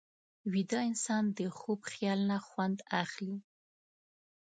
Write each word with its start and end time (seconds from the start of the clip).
ویده 0.51 0.79
انسان 0.89 1.23
د 1.37 1.39
خوب 1.57 1.79
خیال 1.91 2.19
نه 2.31 2.37
خوند 2.47 2.77
اخلي 3.03 3.37